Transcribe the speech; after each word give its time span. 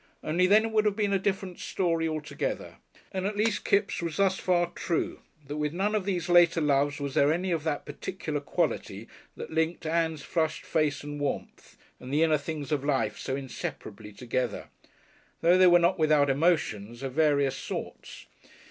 Only 0.23 0.47
then 0.47 0.65
it 0.65 0.71
would 0.71 0.85
have 0.85 0.95
been 0.95 1.13
a 1.13 1.19
different 1.19 1.59
story 1.59 2.09
altogether. 2.09 2.77
And 3.11 3.27
at 3.27 3.37
least 3.37 3.63
Kipps 3.63 4.01
was 4.01 4.17
thus 4.17 4.39
far 4.39 4.71
true, 4.71 5.19
that 5.45 5.57
with 5.57 5.73
none 5.73 5.93
of 5.93 6.05
these 6.05 6.27
later 6.27 6.59
loves 6.59 6.99
was 6.99 7.13
there 7.13 7.31
any 7.31 7.51
of 7.51 7.63
that 7.65 7.85
particular 7.85 8.39
quality 8.39 9.07
that 9.37 9.51
linked 9.51 9.85
Ann's 9.85 10.23
flushed 10.23 10.65
face 10.65 11.03
and 11.03 11.19
warmth 11.19 11.77
and 11.99 12.11
the 12.11 12.23
inner 12.23 12.39
things 12.39 12.71
of 12.71 12.83
life 12.83 13.19
so 13.19 13.35
inseparably 13.35 14.11
together. 14.11 14.69
Though 15.41 15.59
they 15.59 15.67
were 15.67 15.77
not 15.77 15.99
without 15.99 16.31
emotions 16.31 17.03
of 17.03 17.13
various 17.13 17.55
sorts. 17.55 18.25